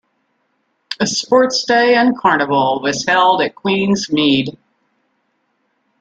A 0.99 1.05
sports 1.05 1.63
day 1.63 1.93
and 1.93 2.17
carnival 2.17 2.79
was 2.81 3.05
held 3.05 3.39
at 3.43 3.53
Queen's 3.53 4.11
Mead. 4.11 4.57